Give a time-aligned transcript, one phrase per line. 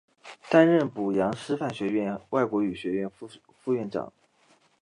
[0.49, 4.11] 担任阜阳师范学院外国语学院副院长。